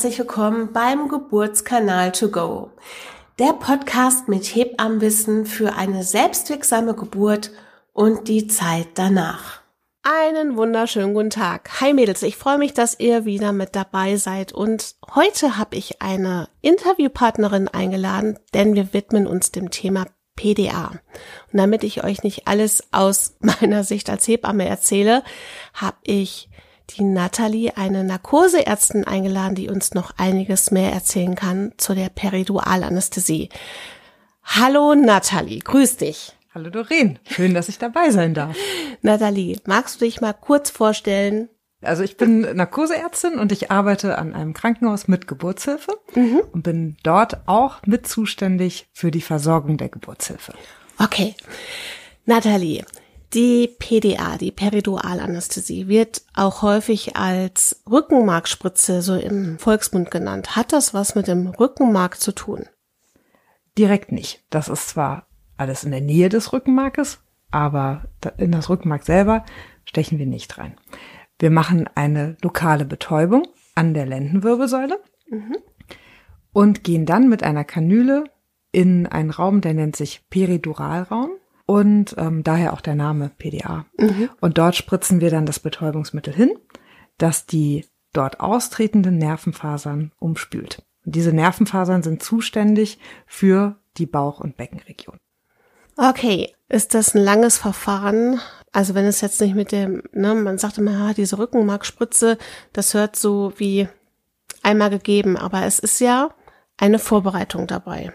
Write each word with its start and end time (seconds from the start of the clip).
herzlich 0.00 0.18
willkommen 0.18 0.72
beim 0.72 1.08
Geburtskanal 1.08 2.10
to 2.12 2.30
go. 2.30 2.70
Der 3.38 3.52
Podcast 3.52 4.28
mit 4.28 4.46
Hebammenwissen 4.46 5.44
für 5.44 5.74
eine 5.74 6.04
selbstwirksame 6.04 6.94
Geburt 6.94 7.50
und 7.92 8.26
die 8.26 8.46
Zeit 8.46 8.86
danach. 8.94 9.60
Einen 10.02 10.56
wunderschönen 10.56 11.12
guten 11.12 11.28
Tag. 11.28 11.82
Hi 11.82 11.92
Mädels, 11.92 12.22
ich 12.22 12.38
freue 12.38 12.56
mich, 12.56 12.72
dass 12.72 12.98
ihr 12.98 13.26
wieder 13.26 13.52
mit 13.52 13.76
dabei 13.76 14.16
seid 14.16 14.54
und 14.54 14.94
heute 15.14 15.58
habe 15.58 15.76
ich 15.76 16.00
eine 16.00 16.48
Interviewpartnerin 16.62 17.68
eingeladen, 17.68 18.38
denn 18.54 18.74
wir 18.74 18.94
widmen 18.94 19.26
uns 19.26 19.52
dem 19.52 19.70
Thema 19.70 20.06
PDA. 20.34 20.92
Und 21.52 21.58
damit 21.58 21.84
ich 21.84 22.04
euch 22.04 22.22
nicht 22.22 22.48
alles 22.48 22.84
aus 22.90 23.36
meiner 23.40 23.84
Sicht 23.84 24.08
als 24.08 24.26
Hebamme 24.26 24.66
erzähle, 24.66 25.22
habe 25.74 25.98
ich 26.04 26.48
die 26.90 27.04
Nathalie, 27.04 27.76
eine 27.76 28.04
Narkoseärztin, 28.04 29.04
eingeladen, 29.04 29.54
die 29.54 29.68
uns 29.68 29.94
noch 29.94 30.12
einiges 30.16 30.70
mehr 30.70 30.92
erzählen 30.92 31.34
kann 31.34 31.72
zu 31.76 31.94
der 31.94 32.08
Peridualanästhesie. 32.08 33.48
Hallo 34.42 34.94
Nathalie, 34.94 35.60
grüß 35.60 35.98
dich. 35.98 36.32
Hallo 36.52 36.70
Doreen, 36.70 37.18
schön, 37.28 37.54
dass 37.54 37.68
ich 37.68 37.78
dabei 37.78 38.10
sein 38.10 38.34
darf. 38.34 38.56
Nathalie, 39.02 39.58
magst 39.66 40.00
du 40.00 40.04
dich 40.04 40.20
mal 40.20 40.32
kurz 40.32 40.70
vorstellen? 40.70 41.48
Also 41.82 42.02
ich 42.02 42.16
bin 42.16 42.40
Narkoseärztin 42.40 43.38
und 43.38 43.52
ich 43.52 43.70
arbeite 43.70 44.18
an 44.18 44.34
einem 44.34 44.52
Krankenhaus 44.52 45.08
mit 45.08 45.26
Geburtshilfe 45.26 45.98
mhm. 46.14 46.42
und 46.52 46.62
bin 46.62 46.96
dort 47.02 47.48
auch 47.48 47.80
mit 47.86 48.06
zuständig 48.06 48.88
für 48.92 49.10
die 49.10 49.22
Versorgung 49.22 49.78
der 49.78 49.88
Geburtshilfe. 49.88 50.52
Okay. 50.98 51.34
Nathalie, 52.26 52.84
die 53.34 53.68
PDA, 53.78 54.36
die 54.38 54.50
Peridualanästhesie, 54.50 55.88
wird 55.88 56.22
auch 56.34 56.62
häufig 56.62 57.16
als 57.16 57.82
Rückenmarkspritze 57.88 59.02
so 59.02 59.14
im 59.14 59.58
Volksmund 59.58 60.10
genannt. 60.10 60.56
Hat 60.56 60.72
das 60.72 60.94
was 60.94 61.14
mit 61.14 61.28
dem 61.28 61.48
Rückenmark 61.48 62.20
zu 62.20 62.32
tun? 62.32 62.66
Direkt 63.78 64.10
nicht. 64.10 64.44
Das 64.50 64.68
ist 64.68 64.88
zwar 64.88 65.26
alles 65.56 65.84
in 65.84 65.92
der 65.92 66.00
Nähe 66.00 66.28
des 66.28 66.52
Rückenmarkes, 66.52 67.20
aber 67.50 68.06
in 68.36 68.52
das 68.52 68.68
Rückenmark 68.68 69.04
selber 69.04 69.44
stechen 69.84 70.18
wir 70.18 70.26
nicht 70.26 70.58
rein. 70.58 70.76
Wir 71.38 71.50
machen 71.50 71.88
eine 71.94 72.36
lokale 72.42 72.84
Betäubung 72.84 73.46
an 73.74 73.94
der 73.94 74.06
Lendenwirbelsäule 74.06 75.00
mhm. 75.28 75.56
und 76.52 76.84
gehen 76.84 77.06
dann 77.06 77.28
mit 77.28 77.42
einer 77.42 77.64
Kanüle 77.64 78.24
in 78.72 79.06
einen 79.06 79.30
Raum, 79.30 79.60
der 79.60 79.74
nennt 79.74 79.96
sich 79.96 80.28
Periduralraum 80.30 81.30
und 81.70 82.16
ähm, 82.18 82.42
daher 82.42 82.72
auch 82.72 82.80
der 82.80 82.96
Name 82.96 83.30
PDA. 83.38 83.86
Mhm. 83.96 84.28
Und 84.40 84.58
dort 84.58 84.74
spritzen 84.74 85.20
wir 85.20 85.30
dann 85.30 85.46
das 85.46 85.60
Betäubungsmittel 85.60 86.34
hin, 86.34 86.50
das 87.16 87.46
die 87.46 87.86
dort 88.12 88.40
austretenden 88.40 89.18
Nervenfasern 89.18 90.10
umspült. 90.18 90.82
Und 91.06 91.14
diese 91.14 91.32
Nervenfasern 91.32 92.02
sind 92.02 92.24
zuständig 92.24 92.98
für 93.24 93.76
die 93.98 94.06
Bauch- 94.06 94.40
und 94.40 94.56
Beckenregion. 94.56 95.16
Okay, 95.96 96.52
ist 96.68 96.94
das 96.94 97.14
ein 97.14 97.22
langes 97.22 97.56
Verfahren? 97.56 98.40
Also 98.72 98.96
wenn 98.96 99.04
es 99.04 99.20
jetzt 99.20 99.40
nicht 99.40 99.54
mit 99.54 99.70
dem, 99.70 100.02
ne, 100.10 100.34
man 100.34 100.58
sagt 100.58 100.76
immer, 100.78 100.90
ja, 100.90 101.14
diese 101.14 101.38
Rückenmarkspritze, 101.38 102.36
das 102.72 102.94
hört 102.94 103.14
so 103.14 103.52
wie 103.58 103.86
einmal 104.64 104.90
gegeben, 104.90 105.36
aber 105.36 105.62
es 105.66 105.78
ist 105.78 106.00
ja 106.00 106.30
eine 106.76 106.98
Vorbereitung 106.98 107.68
dabei 107.68 108.12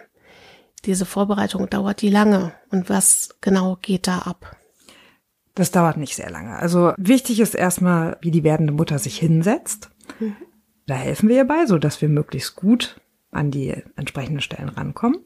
diese 0.85 1.05
Vorbereitung, 1.05 1.69
dauert 1.69 2.01
die 2.01 2.09
lange? 2.09 2.53
Und 2.71 2.89
was 2.89 3.29
genau 3.41 3.77
geht 3.81 4.07
da 4.07 4.19
ab? 4.19 4.55
Das 5.55 5.71
dauert 5.71 5.97
nicht 5.97 6.15
sehr 6.15 6.29
lange. 6.29 6.57
Also 6.57 6.93
wichtig 6.97 7.39
ist 7.39 7.55
erstmal, 7.55 8.17
wie 8.21 8.31
die 8.31 8.43
werdende 8.43 8.73
Mutter 8.73 8.99
sich 8.99 9.17
hinsetzt. 9.17 9.89
Mhm. 10.19 10.35
Da 10.85 10.95
helfen 10.95 11.29
wir 11.29 11.37
ihr 11.37 11.45
bei, 11.45 11.65
so 11.65 11.77
dass 11.77 12.01
wir 12.01 12.09
möglichst 12.09 12.55
gut 12.55 12.99
an 13.31 13.51
die 13.51 13.73
entsprechenden 13.95 14.41
Stellen 14.41 14.69
rankommen. 14.69 15.19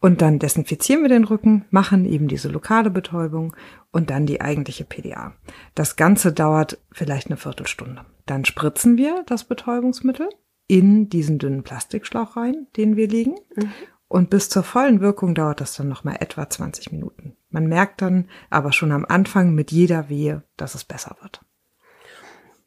Und 0.00 0.22
dann 0.22 0.38
desinfizieren 0.38 1.02
wir 1.02 1.10
den 1.10 1.24
Rücken, 1.24 1.66
machen 1.70 2.06
eben 2.06 2.26
diese 2.26 2.48
lokale 2.48 2.88
Betäubung 2.88 3.54
und 3.92 4.08
dann 4.08 4.24
die 4.24 4.40
eigentliche 4.40 4.84
PDA. 4.84 5.34
Das 5.74 5.96
Ganze 5.96 6.32
dauert 6.32 6.78
vielleicht 6.90 7.26
eine 7.26 7.36
Viertelstunde. 7.36 8.06
Dann 8.24 8.46
spritzen 8.46 8.96
wir 8.96 9.24
das 9.26 9.44
Betäubungsmittel 9.44 10.28
in 10.68 11.10
diesen 11.10 11.38
dünnen 11.38 11.64
Plastikschlauch 11.64 12.36
rein, 12.36 12.66
den 12.76 12.96
wir 12.96 13.08
legen. 13.08 13.34
Mhm. 13.56 13.70
Und 14.10 14.28
bis 14.28 14.48
zur 14.48 14.64
vollen 14.64 15.00
Wirkung 15.00 15.36
dauert 15.36 15.60
das 15.60 15.76
dann 15.76 15.88
nochmal 15.88 16.16
etwa 16.18 16.50
20 16.50 16.90
Minuten. 16.90 17.36
Man 17.48 17.68
merkt 17.68 18.02
dann 18.02 18.28
aber 18.50 18.72
schon 18.72 18.90
am 18.90 19.06
Anfang 19.08 19.54
mit 19.54 19.70
jeder 19.70 20.08
Wehe, 20.08 20.42
dass 20.56 20.74
es 20.74 20.82
besser 20.82 21.16
wird. 21.20 21.42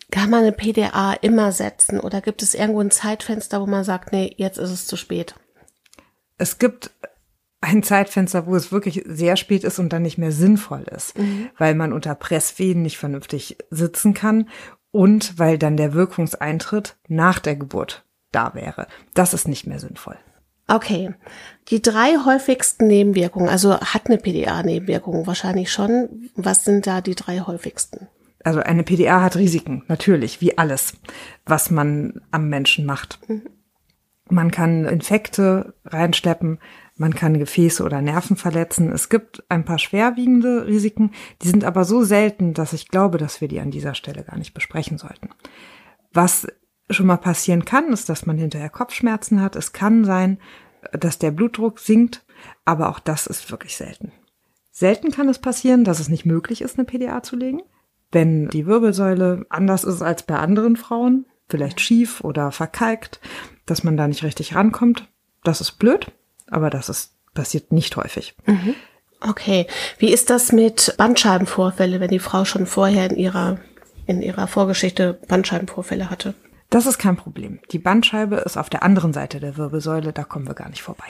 Kann 0.09 0.29
man 0.29 0.43
eine 0.43 0.53
PDA 0.53 1.11
immer 1.19 1.51
setzen 1.51 1.99
oder 1.99 2.21
gibt 2.21 2.43
es 2.43 2.53
irgendwo 2.53 2.79
ein 2.79 2.91
Zeitfenster, 2.91 3.59
wo 3.59 3.65
man 3.65 3.83
sagt, 3.83 4.13
nee, 4.13 4.33
jetzt 4.37 4.57
ist 4.57 4.69
es 4.69 4.87
zu 4.87 4.95
spät? 4.95 5.35
Es 6.37 6.59
gibt 6.59 6.91
ein 7.59 7.83
Zeitfenster, 7.83 8.45
wo 8.45 8.55
es 8.55 8.71
wirklich 8.71 9.03
sehr 9.05 9.35
spät 9.35 9.65
ist 9.65 9.79
und 9.79 9.91
dann 9.91 10.03
nicht 10.03 10.17
mehr 10.17 10.31
sinnvoll 10.31 10.83
ist, 10.83 11.17
mhm. 11.17 11.49
weil 11.57 11.75
man 11.75 11.91
unter 11.91 12.15
Presswehen 12.15 12.81
nicht 12.81 12.97
vernünftig 12.97 13.57
sitzen 13.69 14.13
kann 14.13 14.47
und 14.91 15.37
weil 15.39 15.57
dann 15.57 15.75
der 15.75 15.93
Wirkungseintritt 15.93 16.95
nach 17.09 17.39
der 17.39 17.57
Geburt 17.57 18.05
da 18.31 18.53
wäre. 18.53 18.87
Das 19.13 19.33
ist 19.33 19.49
nicht 19.49 19.67
mehr 19.67 19.79
sinnvoll. 19.79 20.17
Okay. 20.67 21.13
Die 21.69 21.81
drei 21.81 22.17
häufigsten 22.25 22.87
Nebenwirkungen, 22.87 23.49
also 23.49 23.79
hat 23.79 24.07
eine 24.07 24.17
PDA 24.17 24.63
Nebenwirkungen 24.63 25.27
wahrscheinlich 25.27 25.71
schon. 25.71 26.29
Was 26.35 26.65
sind 26.65 26.87
da 26.87 27.01
die 27.01 27.15
drei 27.15 27.39
häufigsten? 27.39 28.07
Also 28.43 28.59
eine 28.59 28.83
PDA 28.83 29.21
hat 29.21 29.37
Risiken, 29.37 29.83
natürlich, 29.87 30.41
wie 30.41 30.57
alles, 30.57 30.93
was 31.45 31.71
man 31.71 32.21
am 32.31 32.49
Menschen 32.49 32.85
macht. 32.85 33.19
Mhm. 33.27 33.43
Man 34.29 34.51
kann 34.51 34.85
Infekte 34.85 35.73
reinschleppen, 35.85 36.59
man 36.95 37.13
kann 37.13 37.39
Gefäße 37.39 37.83
oder 37.83 38.01
Nerven 38.01 38.35
verletzen. 38.35 38.91
Es 38.91 39.09
gibt 39.09 39.43
ein 39.49 39.65
paar 39.65 39.79
schwerwiegende 39.79 40.65
Risiken, 40.65 41.11
die 41.41 41.47
sind 41.47 41.63
aber 41.63 41.83
so 41.85 42.03
selten, 42.03 42.53
dass 42.53 42.73
ich 42.73 42.87
glaube, 42.87 43.17
dass 43.17 43.41
wir 43.41 43.47
die 43.47 43.59
an 43.59 43.71
dieser 43.71 43.95
Stelle 43.95 44.23
gar 44.23 44.37
nicht 44.37 44.53
besprechen 44.53 44.97
sollten. 44.97 45.29
Was 46.13 46.47
schon 46.89 47.07
mal 47.07 47.17
passieren 47.17 47.65
kann, 47.65 47.91
ist, 47.93 48.09
dass 48.09 48.25
man 48.25 48.37
hinterher 48.37 48.69
Kopfschmerzen 48.69 49.41
hat. 49.41 49.55
Es 49.55 49.73
kann 49.73 50.05
sein, 50.05 50.39
dass 50.91 51.17
der 51.17 51.31
Blutdruck 51.31 51.79
sinkt, 51.79 52.25
aber 52.65 52.89
auch 52.89 52.99
das 52.99 53.27
ist 53.27 53.49
wirklich 53.51 53.77
selten. 53.77 54.11
Selten 54.71 55.11
kann 55.11 55.29
es 55.29 55.39
passieren, 55.39 55.83
dass 55.83 55.99
es 55.99 56.09
nicht 56.09 56.25
möglich 56.25 56.61
ist, 56.61 56.77
eine 56.77 56.85
PDA 56.85 57.23
zu 57.23 57.35
legen. 57.35 57.61
Wenn 58.11 58.49
die 58.49 58.65
Wirbelsäule 58.65 59.45
anders 59.49 59.83
ist 59.83 60.01
als 60.01 60.23
bei 60.23 60.35
anderen 60.35 60.75
Frauen, 60.75 61.25
vielleicht 61.47 61.79
schief 61.79 62.21
oder 62.21 62.51
verkalkt, 62.51 63.19
dass 63.65 63.83
man 63.83 63.97
da 63.97 64.07
nicht 64.07 64.23
richtig 64.23 64.55
rankommt, 64.55 65.07
das 65.43 65.61
ist 65.61 65.73
blöd, 65.73 66.11
aber 66.47 66.69
das 66.69 66.89
ist, 66.89 67.13
passiert 67.33 67.71
nicht 67.71 67.95
häufig. 67.95 68.35
Mhm. 68.45 68.75
Okay. 69.21 69.67
Wie 69.99 70.11
ist 70.11 70.29
das 70.29 70.51
mit 70.51 70.95
Bandscheibenvorfälle, 70.97 71.99
wenn 71.99 72.09
die 72.09 72.19
Frau 72.19 72.45
schon 72.45 72.65
vorher 72.65 73.09
in 73.09 73.17
ihrer, 73.17 73.59
in 74.05 74.21
ihrer 74.21 74.47
Vorgeschichte 74.47 75.19
Bandscheibenvorfälle 75.27 76.09
hatte? 76.09 76.33
Das 76.73 76.87
ist 76.87 76.97
kein 76.97 77.17
Problem. 77.17 77.59
Die 77.71 77.77
Bandscheibe 77.77 78.37
ist 78.37 78.57
auf 78.57 78.67
der 78.67 78.81
anderen 78.81 79.13
Seite 79.13 79.39
der 79.39 79.57
Wirbelsäule, 79.57 80.11
da 80.11 80.23
kommen 80.23 80.47
wir 80.47 80.55
gar 80.55 80.69
nicht 80.69 80.81
vorbei. 80.81 81.05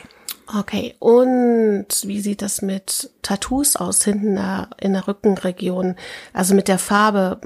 Okay, 0.60 0.94
und 1.00 1.88
wie 2.04 2.20
sieht 2.20 2.42
das 2.42 2.62
mit 2.62 3.12
Tattoos 3.22 3.78
aus 3.78 4.04
hinten 4.04 4.38
in 4.82 4.92
der 4.92 5.08
Rückenregion? 5.08 5.96
Also 6.34 6.54
mit 6.54 6.68
der 6.68 6.80
Farbe, 6.80 7.40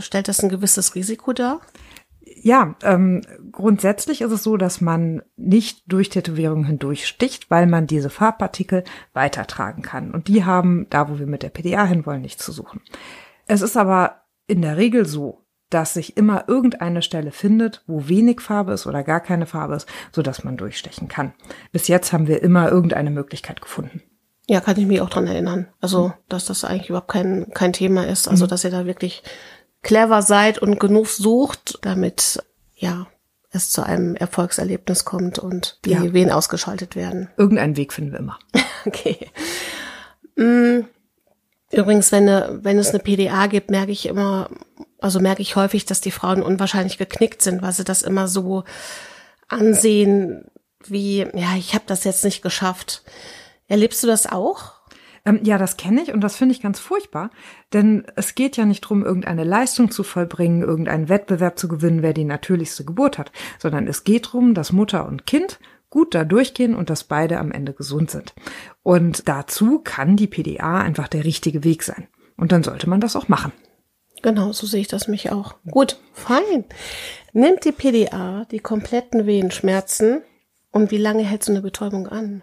stellt 0.00 0.28
das 0.28 0.42
ein 0.42 0.50
gewisses 0.50 0.94
Risiko 0.94 1.32
dar? 1.32 1.62
Ja, 2.20 2.74
ähm, 2.82 3.22
grundsätzlich 3.52 4.20
ist 4.20 4.32
es 4.32 4.42
so, 4.42 4.58
dass 4.58 4.82
man 4.82 5.22
nicht 5.36 5.82
durch 5.86 6.10
Tätowierungen 6.10 6.66
hindurch 6.66 7.06
sticht, 7.06 7.50
weil 7.50 7.66
man 7.66 7.86
diese 7.86 8.10
Farbpartikel 8.10 8.84
weitertragen 9.14 9.80
kann. 9.80 10.12
Und 10.12 10.28
die 10.28 10.44
haben, 10.44 10.88
da 10.90 11.08
wo 11.08 11.18
wir 11.18 11.26
mit 11.26 11.42
der 11.42 11.48
PDA 11.48 11.86
hinwollen, 11.86 12.20
nichts 12.20 12.44
zu 12.44 12.52
suchen. 12.52 12.82
Es 13.46 13.62
ist 13.62 13.78
aber 13.78 14.24
in 14.46 14.60
der 14.60 14.76
Regel 14.76 15.06
so, 15.06 15.45
dass 15.70 15.94
sich 15.94 16.16
immer 16.16 16.48
irgendeine 16.48 17.02
Stelle 17.02 17.32
findet, 17.32 17.82
wo 17.86 18.08
wenig 18.08 18.40
Farbe 18.40 18.72
ist 18.72 18.86
oder 18.86 19.02
gar 19.02 19.20
keine 19.20 19.46
Farbe 19.46 19.74
ist, 19.74 19.88
so 20.12 20.22
dass 20.22 20.44
man 20.44 20.56
durchstechen 20.56 21.08
kann. 21.08 21.32
Bis 21.72 21.88
jetzt 21.88 22.12
haben 22.12 22.28
wir 22.28 22.42
immer 22.42 22.70
irgendeine 22.70 23.10
Möglichkeit 23.10 23.60
gefunden. 23.60 24.02
Ja, 24.48 24.60
kann 24.60 24.78
ich 24.78 24.86
mich 24.86 25.00
auch 25.00 25.10
dran 25.10 25.26
erinnern. 25.26 25.66
Also, 25.80 26.12
dass 26.28 26.44
das 26.44 26.64
eigentlich 26.64 26.90
überhaupt 26.90 27.08
kein, 27.08 27.50
kein 27.52 27.72
Thema 27.72 28.06
ist. 28.06 28.28
Also, 28.28 28.44
mhm. 28.44 28.48
dass 28.50 28.62
ihr 28.62 28.70
da 28.70 28.86
wirklich 28.86 29.24
clever 29.82 30.22
seid 30.22 30.58
und 30.58 30.78
genug 30.78 31.08
sucht, 31.08 31.78
damit, 31.82 32.42
ja, 32.74 33.08
es 33.50 33.70
zu 33.70 33.82
einem 33.82 34.14
Erfolgserlebnis 34.14 35.04
kommt 35.04 35.38
und 35.38 35.80
die 35.84 35.90
ja. 35.90 36.12
Wehen 36.12 36.30
ausgeschaltet 36.30 36.94
werden. 36.94 37.28
Irgendeinen 37.36 37.76
Weg 37.76 37.92
finden 37.92 38.12
wir 38.12 38.20
immer. 38.20 38.38
okay. 38.86 39.30
Mm. 40.36 40.84
Übrigens, 41.72 42.12
wenn, 42.12 42.28
eine, 42.28 42.60
wenn 42.62 42.78
es 42.78 42.90
eine 42.90 43.00
PDA 43.00 43.48
gibt, 43.48 43.70
merke 43.70 43.90
ich 43.90 44.06
immer, 44.06 44.48
also 45.00 45.20
merke 45.20 45.42
ich 45.42 45.56
häufig, 45.56 45.84
dass 45.84 46.00
die 46.00 46.10
Frauen 46.10 46.42
unwahrscheinlich 46.42 46.98
geknickt 46.98 47.42
sind, 47.42 47.62
weil 47.62 47.72
sie 47.72 47.84
das 47.84 48.02
immer 48.02 48.28
so 48.28 48.64
ansehen 49.48 50.44
wie, 50.86 51.18
ja, 51.18 51.56
ich 51.56 51.74
habe 51.74 51.84
das 51.86 52.04
jetzt 52.04 52.24
nicht 52.24 52.42
geschafft. 52.42 53.02
Erlebst 53.68 54.02
du 54.02 54.06
das 54.06 54.26
auch? 54.26 54.74
Ähm, 55.24 55.40
ja, 55.42 55.58
das 55.58 55.76
kenne 55.76 56.02
ich 56.02 56.12
und 56.12 56.20
das 56.20 56.36
finde 56.36 56.54
ich 56.54 56.62
ganz 56.62 56.78
furchtbar, 56.78 57.30
denn 57.72 58.06
es 58.14 58.36
geht 58.36 58.56
ja 58.56 58.64
nicht 58.64 58.84
darum, 58.84 59.04
irgendeine 59.04 59.42
Leistung 59.42 59.90
zu 59.90 60.04
vollbringen, 60.04 60.62
irgendeinen 60.62 61.08
Wettbewerb 61.08 61.58
zu 61.58 61.66
gewinnen, 61.66 62.02
wer 62.02 62.12
die 62.12 62.24
natürlichste 62.24 62.84
Geburt 62.84 63.18
hat, 63.18 63.32
sondern 63.58 63.88
es 63.88 64.04
geht 64.04 64.26
darum, 64.26 64.54
dass 64.54 64.72
Mutter 64.72 65.06
und 65.06 65.26
Kind 65.26 65.58
gut 65.90 66.14
da 66.14 66.24
durchgehen 66.24 66.74
und 66.74 66.90
dass 66.90 67.04
beide 67.04 67.38
am 67.38 67.50
Ende 67.50 67.72
gesund 67.72 68.10
sind. 68.10 68.34
Und 68.82 69.28
dazu 69.28 69.80
kann 69.82 70.16
die 70.16 70.26
PDA 70.28 70.78
einfach 70.78 71.08
der 71.08 71.24
richtige 71.24 71.64
Weg 71.64 71.82
sein. 71.82 72.06
Und 72.36 72.52
dann 72.52 72.62
sollte 72.62 72.88
man 72.88 73.00
das 73.00 73.16
auch 73.16 73.28
machen. 73.28 73.52
Genau, 74.22 74.52
so 74.52 74.66
sehe 74.66 74.80
ich 74.80 74.88
das 74.88 75.08
mich 75.08 75.30
auch. 75.30 75.54
Gut, 75.70 75.98
fein. 76.12 76.64
Nimmt 77.32 77.64
die 77.64 77.72
PDA 77.72 78.46
die 78.50 78.60
kompletten 78.60 79.26
Wehenschmerzen 79.26 80.22
und 80.70 80.90
wie 80.90 80.98
lange 80.98 81.22
hält 81.22 81.44
so 81.44 81.52
eine 81.52 81.62
Betäubung 81.62 82.06
an? 82.08 82.42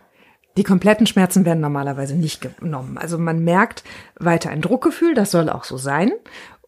Die 0.55 0.63
kompletten 0.63 1.07
Schmerzen 1.07 1.45
werden 1.45 1.61
normalerweise 1.61 2.15
nicht 2.15 2.41
genommen. 2.41 2.97
Also 2.97 3.17
man 3.17 3.43
merkt 3.43 3.83
weiter 4.19 4.51
ein 4.51 4.61
Druckgefühl, 4.61 5.15
das 5.15 5.31
soll 5.31 5.49
auch 5.49 5.63
so 5.63 5.77
sein. 5.77 6.11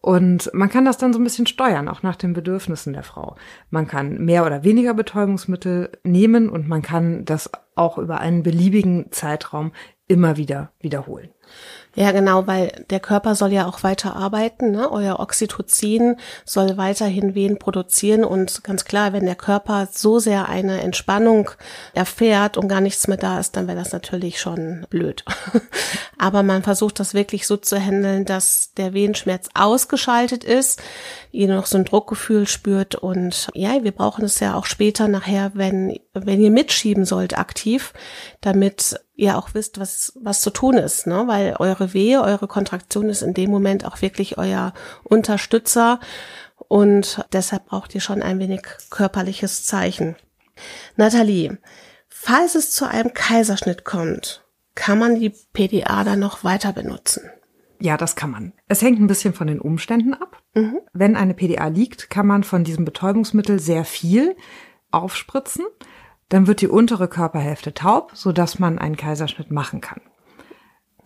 Und 0.00 0.50
man 0.52 0.68
kann 0.68 0.84
das 0.84 0.98
dann 0.98 1.12
so 1.12 1.18
ein 1.18 1.24
bisschen 1.24 1.46
steuern, 1.46 1.88
auch 1.88 2.02
nach 2.02 2.16
den 2.16 2.32
Bedürfnissen 2.32 2.92
der 2.92 3.02
Frau. 3.02 3.36
Man 3.70 3.88
kann 3.88 4.24
mehr 4.24 4.46
oder 4.46 4.62
weniger 4.62 4.94
Betäubungsmittel 4.94 5.90
nehmen 6.04 6.48
und 6.48 6.68
man 6.68 6.82
kann 6.82 7.24
das 7.24 7.50
auch 7.74 7.98
über 7.98 8.20
einen 8.20 8.42
beliebigen 8.42 9.10
Zeitraum 9.10 9.72
immer 10.06 10.36
wieder 10.36 10.70
wiederholen. 10.80 11.30
Ja, 11.96 12.12
genau, 12.12 12.46
weil 12.46 12.84
der 12.90 13.00
Körper 13.00 13.34
soll 13.34 13.54
ja 13.54 13.66
auch 13.66 13.82
weiter 13.82 14.14
arbeiten. 14.16 14.70
Ne? 14.70 14.92
Euer 14.92 15.18
Oxytocin 15.18 16.16
soll 16.44 16.76
weiterhin 16.76 17.34
Wehen 17.34 17.58
produzieren 17.58 18.22
und 18.22 18.62
ganz 18.64 18.84
klar, 18.84 19.14
wenn 19.14 19.24
der 19.24 19.34
Körper 19.34 19.88
so 19.90 20.18
sehr 20.18 20.46
eine 20.46 20.82
Entspannung 20.82 21.50
erfährt 21.94 22.58
und 22.58 22.68
gar 22.68 22.82
nichts 22.82 23.08
mehr 23.08 23.16
da 23.16 23.40
ist, 23.40 23.56
dann 23.56 23.66
wäre 23.66 23.78
das 23.78 23.92
natürlich 23.92 24.38
schon 24.38 24.86
blöd. 24.90 25.24
Aber 26.18 26.42
man 26.42 26.62
versucht 26.62 27.00
das 27.00 27.14
wirklich 27.14 27.46
so 27.46 27.56
zu 27.56 27.80
handeln, 27.80 28.26
dass 28.26 28.74
der 28.74 28.92
Wehenschmerz 28.92 29.48
ausgeschaltet 29.54 30.44
ist, 30.44 30.82
ihr 31.32 31.48
noch 31.48 31.64
so 31.64 31.78
ein 31.78 31.86
Druckgefühl 31.86 32.46
spürt 32.46 32.94
und 32.94 33.48
ja, 33.54 33.82
wir 33.84 33.92
brauchen 33.92 34.24
es 34.26 34.38
ja 34.38 34.54
auch 34.54 34.66
später 34.66 35.08
nachher, 35.08 35.52
wenn 35.54 35.98
wenn 36.24 36.40
ihr 36.40 36.50
mitschieben 36.50 37.04
sollt 37.04 37.38
aktiv, 37.38 37.92
damit 38.40 38.98
ihr 39.16 39.36
auch 39.36 39.50
wisst, 39.54 39.80
was, 39.80 40.12
was 40.20 40.40
zu 40.40 40.50
tun 40.50 40.76
ist, 40.76 41.06
ne? 41.06 41.24
weil 41.26 41.35
eure 41.58 41.94
Wehe, 41.94 42.22
eure 42.22 42.46
Kontraktion 42.46 43.08
ist 43.08 43.22
in 43.22 43.34
dem 43.34 43.50
Moment 43.50 43.84
auch 43.84 44.02
wirklich 44.02 44.38
euer 44.38 44.72
Unterstützer 45.04 46.00
und 46.68 47.24
deshalb 47.32 47.66
braucht 47.66 47.94
ihr 47.94 48.00
schon 48.00 48.22
ein 48.22 48.38
wenig 48.38 48.62
körperliches 48.90 49.64
Zeichen. 49.64 50.16
Nathalie, 50.96 51.58
falls 52.08 52.54
es 52.54 52.70
zu 52.70 52.88
einem 52.88 53.12
Kaiserschnitt 53.14 53.84
kommt, 53.84 54.44
kann 54.74 54.98
man 54.98 55.18
die 55.18 55.32
PDA 55.52 56.04
dann 56.04 56.18
noch 56.18 56.44
weiter 56.44 56.72
benutzen? 56.72 57.30
Ja, 57.78 57.96
das 57.96 58.16
kann 58.16 58.30
man. 58.30 58.52
Es 58.68 58.80
hängt 58.80 58.98
ein 59.00 59.06
bisschen 59.06 59.34
von 59.34 59.46
den 59.46 59.60
Umständen 59.60 60.14
ab. 60.14 60.42
Mhm. 60.54 60.80
Wenn 60.94 61.14
eine 61.14 61.34
PDA 61.34 61.68
liegt, 61.68 62.08
kann 62.08 62.26
man 62.26 62.42
von 62.42 62.64
diesem 62.64 62.86
Betäubungsmittel 62.86 63.58
sehr 63.58 63.84
viel 63.84 64.34
aufspritzen 64.90 65.64
dann 66.28 66.46
wird 66.46 66.60
die 66.60 66.68
untere 66.68 67.08
Körperhälfte 67.08 67.74
taub, 67.74 68.12
so 68.14 68.32
dass 68.32 68.58
man 68.58 68.78
einen 68.78 68.96
Kaiserschnitt 68.96 69.50
machen 69.50 69.80
kann. 69.80 70.00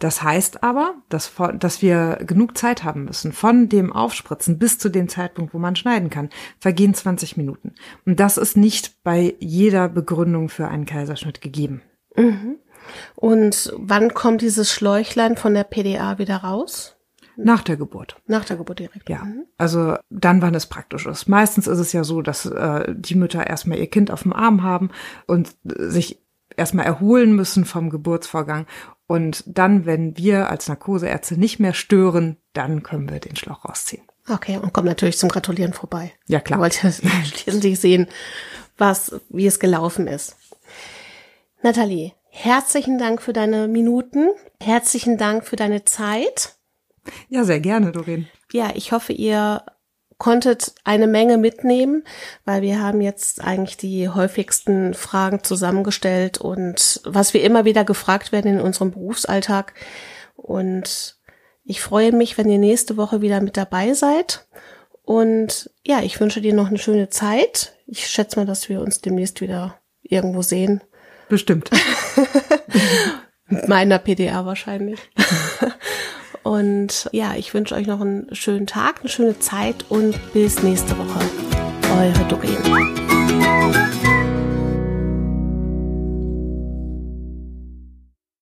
Das 0.00 0.22
heißt 0.22 0.64
aber, 0.64 0.94
dass, 1.10 1.30
dass 1.58 1.82
wir 1.82 2.18
genug 2.26 2.58
Zeit 2.58 2.84
haben 2.84 3.04
müssen. 3.04 3.32
Von 3.32 3.68
dem 3.68 3.92
Aufspritzen 3.92 4.58
bis 4.58 4.78
zu 4.78 4.88
dem 4.88 5.08
Zeitpunkt, 5.08 5.54
wo 5.54 5.58
man 5.58 5.76
schneiden 5.76 6.10
kann, 6.10 6.30
vergehen 6.58 6.94
20 6.94 7.36
Minuten. 7.36 7.74
Und 8.06 8.18
das 8.18 8.38
ist 8.38 8.56
nicht 8.56 9.02
bei 9.04 9.36
jeder 9.38 9.88
Begründung 9.88 10.48
für 10.48 10.68
einen 10.68 10.86
Kaiserschnitt 10.86 11.40
gegeben. 11.42 11.82
Mhm. 12.16 12.56
Und 13.14 13.72
wann 13.76 14.14
kommt 14.14 14.40
dieses 14.40 14.72
Schläuchlein 14.72 15.36
von 15.36 15.52
der 15.52 15.64
PDA 15.64 16.18
wieder 16.18 16.38
raus? 16.38 16.96
Nach 17.36 17.62
der 17.62 17.76
Geburt. 17.76 18.16
Nach 18.26 18.44
der 18.44 18.56
Geburt 18.56 18.78
direkt. 18.78 19.08
Ja. 19.08 19.24
Mhm. 19.24 19.44
Also 19.58 19.96
dann, 20.08 20.40
wann 20.40 20.54
es 20.54 20.66
praktisch 20.66 21.06
ist. 21.06 21.28
Meistens 21.28 21.66
ist 21.66 21.78
es 21.78 21.92
ja 21.92 22.04
so, 22.04 22.22
dass 22.22 22.46
äh, 22.46 22.94
die 22.96 23.14
Mütter 23.14 23.46
erstmal 23.46 23.78
ihr 23.78 23.86
Kind 23.86 24.10
auf 24.10 24.22
dem 24.22 24.32
Arm 24.32 24.62
haben 24.62 24.90
und 25.26 25.54
sich 25.64 26.22
erstmal 26.56 26.86
erholen 26.86 27.34
müssen 27.34 27.64
vom 27.64 27.90
Geburtsvorgang. 27.90 28.66
Und 29.10 29.42
dann, 29.44 29.86
wenn 29.86 30.16
wir 30.16 30.50
als 30.50 30.68
Narkoseärzte 30.68 31.36
nicht 31.36 31.58
mehr 31.58 31.74
stören, 31.74 32.36
dann 32.52 32.84
können 32.84 33.10
wir 33.10 33.18
den 33.18 33.34
Schlauch 33.34 33.64
rausziehen. 33.64 34.04
Okay, 34.28 34.56
und 34.56 34.72
kommt 34.72 34.86
natürlich 34.86 35.18
zum 35.18 35.28
Gratulieren 35.28 35.72
vorbei. 35.72 36.12
Ja, 36.28 36.38
klar. 36.38 36.60
Wollt 36.60 36.84
ihr 36.84 36.92
schließlich 37.24 37.80
sehen, 37.80 38.06
was, 38.78 39.20
wie 39.28 39.48
es 39.48 39.58
gelaufen 39.58 40.06
ist. 40.06 40.36
Nathalie, 41.60 42.12
herzlichen 42.28 42.98
Dank 42.98 43.20
für 43.20 43.32
deine 43.32 43.66
Minuten. 43.66 44.28
Herzlichen 44.62 45.18
Dank 45.18 45.44
für 45.44 45.56
deine 45.56 45.84
Zeit. 45.84 46.54
Ja, 47.28 47.42
sehr 47.42 47.58
gerne, 47.58 47.90
Doreen. 47.90 48.28
Ja, 48.52 48.70
ich 48.76 48.92
hoffe, 48.92 49.12
ihr 49.12 49.64
konntet 50.20 50.74
eine 50.84 51.06
Menge 51.06 51.38
mitnehmen, 51.38 52.04
weil 52.44 52.60
wir 52.60 52.80
haben 52.80 53.00
jetzt 53.00 53.42
eigentlich 53.42 53.78
die 53.78 54.10
häufigsten 54.10 54.92
Fragen 54.92 55.42
zusammengestellt 55.42 56.38
und 56.38 57.00
was 57.04 57.32
wir 57.32 57.42
immer 57.42 57.64
wieder 57.64 57.84
gefragt 57.84 58.30
werden 58.30 58.58
in 58.58 58.60
unserem 58.60 58.90
Berufsalltag. 58.92 59.72
Und 60.36 61.16
ich 61.64 61.80
freue 61.80 62.12
mich, 62.12 62.36
wenn 62.36 62.50
ihr 62.50 62.58
nächste 62.58 62.98
Woche 62.98 63.22
wieder 63.22 63.40
mit 63.40 63.56
dabei 63.56 63.94
seid. 63.94 64.46
Und 65.02 65.70
ja, 65.86 66.02
ich 66.02 66.20
wünsche 66.20 66.42
dir 66.42 66.52
noch 66.52 66.68
eine 66.68 66.78
schöne 66.78 67.08
Zeit. 67.08 67.72
Ich 67.86 68.06
schätze 68.06 68.38
mal, 68.38 68.46
dass 68.46 68.68
wir 68.68 68.82
uns 68.82 69.00
demnächst 69.00 69.40
wieder 69.40 69.80
irgendwo 70.02 70.42
sehen. 70.42 70.82
Bestimmt. 71.30 71.70
mit 73.46 73.68
meiner 73.68 73.98
PDA 73.98 74.44
wahrscheinlich. 74.44 75.00
Und 76.42 77.08
ja, 77.12 77.34
ich 77.36 77.52
wünsche 77.54 77.74
euch 77.74 77.86
noch 77.86 78.00
einen 78.00 78.34
schönen 78.34 78.66
Tag, 78.66 79.00
eine 79.00 79.08
schöne 79.08 79.38
Zeit 79.38 79.84
und 79.88 80.18
bis 80.32 80.62
nächste 80.62 80.96
Woche. 80.96 81.20
Eure 81.98 82.24
Doreen. 82.28 84.09